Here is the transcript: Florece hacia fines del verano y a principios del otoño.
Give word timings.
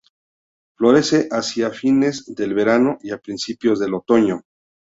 Florece 0.79 1.27
hacia 1.29 1.69
fines 1.69 2.25
del 2.25 2.55
verano 2.55 2.97
y 3.03 3.11
a 3.11 3.19
principios 3.19 3.79
del 3.79 3.93
otoño. 3.93 4.41